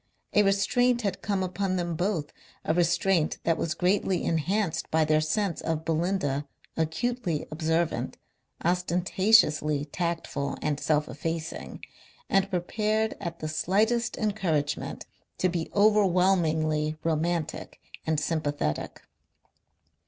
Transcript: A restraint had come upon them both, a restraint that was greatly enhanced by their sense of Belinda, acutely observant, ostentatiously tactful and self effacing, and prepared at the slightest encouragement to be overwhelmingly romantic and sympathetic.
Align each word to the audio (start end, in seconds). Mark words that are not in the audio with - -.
A 0.33 0.41
restraint 0.41 1.03
had 1.03 1.21
come 1.21 1.43
upon 1.43 1.75
them 1.75 1.95
both, 1.95 2.33
a 2.65 2.73
restraint 2.73 3.37
that 3.43 3.55
was 3.55 3.75
greatly 3.75 4.23
enhanced 4.23 4.89
by 4.89 5.05
their 5.05 5.21
sense 5.21 5.61
of 5.61 5.85
Belinda, 5.85 6.47
acutely 6.75 7.45
observant, 7.51 8.17
ostentatiously 8.65 9.85
tactful 9.85 10.57
and 10.59 10.79
self 10.79 11.07
effacing, 11.07 11.81
and 12.31 12.49
prepared 12.49 13.13
at 13.21 13.41
the 13.41 13.47
slightest 13.47 14.17
encouragement 14.17 15.05
to 15.37 15.49
be 15.49 15.69
overwhelmingly 15.75 16.97
romantic 17.03 17.79
and 18.03 18.19
sympathetic. 18.19 19.03